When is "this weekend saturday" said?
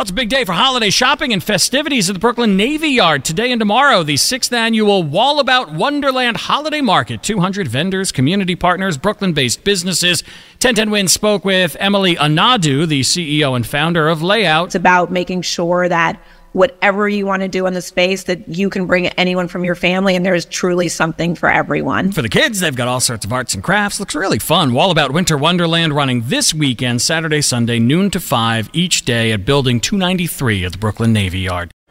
26.26-27.40